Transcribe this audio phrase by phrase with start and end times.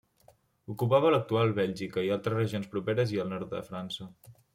[0.73, 4.09] Ocupava l'actual Bèlgica i altres regions properes i el nord de França.